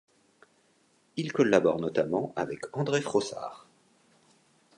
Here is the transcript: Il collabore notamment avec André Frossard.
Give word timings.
Il 1.15 1.31
collabore 1.31 1.77
notamment 1.79 2.33
avec 2.35 2.75
André 2.75 3.01
Frossard. 3.01 3.67